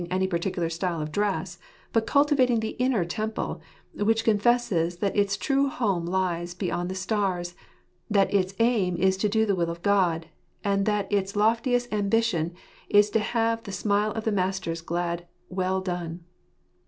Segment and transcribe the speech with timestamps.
[0.09, 1.59] any particular style of dress,
[1.93, 3.61] but cultivating the inner temple,
[3.93, 7.59] which confesses that its true home lies beyond the stars 3
[8.09, 10.25] that its aim is to do the will of God;
[10.63, 12.51] and that its loftiest ambition
[12.89, 16.23] is to have the smile of the Master's glad" Well done